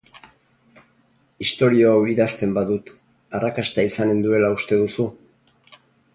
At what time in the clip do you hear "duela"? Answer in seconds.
4.27-4.51